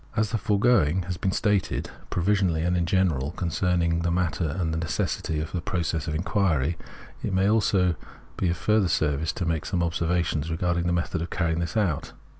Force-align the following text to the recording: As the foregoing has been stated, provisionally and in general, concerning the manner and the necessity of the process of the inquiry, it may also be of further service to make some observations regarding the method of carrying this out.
As 0.15 0.31
the 0.31 0.39
foregoing 0.39 1.03
has 1.03 1.15
been 1.17 1.31
stated, 1.31 1.91
provisionally 2.09 2.63
and 2.63 2.75
in 2.75 2.87
general, 2.87 3.29
concerning 3.33 3.99
the 3.99 4.09
manner 4.09 4.49
and 4.57 4.73
the 4.73 4.79
necessity 4.79 5.39
of 5.39 5.51
the 5.51 5.61
process 5.61 6.07
of 6.07 6.13
the 6.13 6.17
inquiry, 6.17 6.75
it 7.21 7.31
may 7.31 7.47
also 7.47 7.93
be 8.35 8.49
of 8.49 8.57
further 8.57 8.87
service 8.87 9.31
to 9.33 9.45
make 9.45 9.63
some 9.63 9.83
observations 9.83 10.49
regarding 10.49 10.87
the 10.87 10.91
method 10.91 11.21
of 11.21 11.29
carrying 11.29 11.59
this 11.59 11.77
out. 11.77 12.13